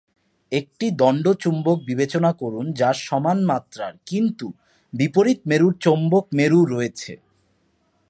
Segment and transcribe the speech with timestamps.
[0.51, 4.47] একটি দণ্ড চুম্বক বিবেচনা করুন যার সমান মাত্রার কিন্তু
[4.93, 7.13] বিপরীত মেরুর চৌম্বক মেরু রয়েছে।